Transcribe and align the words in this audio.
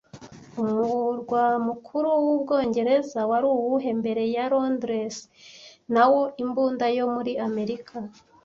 Umurwa 0.61 1.43
mukuru 1.67 2.09
w'Ubwongereza 2.25 3.19
wari 3.29 3.47
uwuhe 3.55 3.89
mbere 4.01 4.23
ya 4.35 4.45
Londres 4.51 5.15
nawo 5.93 6.21
imbunda 6.43 6.85
yo 6.97 7.05
muri 7.15 7.31
Amerika 7.47 7.95